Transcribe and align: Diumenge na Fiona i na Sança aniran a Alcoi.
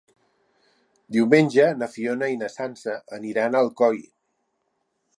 Diumenge 1.17 1.67
na 1.83 1.91
Fiona 1.97 2.31
i 2.37 2.41
na 2.41 2.51
Sança 2.57 2.99
aniran 3.19 3.59
a 3.61 3.65
Alcoi. 3.67 4.05